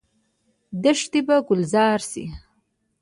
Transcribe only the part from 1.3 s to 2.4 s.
ګلزار شي؟